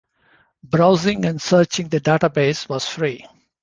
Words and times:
Browsing 0.63 1.25
and 1.25 1.39
searching 1.39 1.87
the 1.89 2.01
database 2.01 2.67
was 2.67 2.87
free. 2.89 3.27